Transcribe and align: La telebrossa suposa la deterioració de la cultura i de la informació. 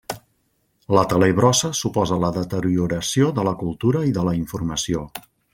La 0.97 1.03
telebrossa 1.11 1.69
suposa 1.81 2.17
la 2.25 2.33
deterioració 2.39 3.31
de 3.41 3.47
la 3.51 3.55
cultura 3.63 4.05
i 4.13 4.19
de 4.21 4.29
la 4.31 4.37
informació. 4.43 5.09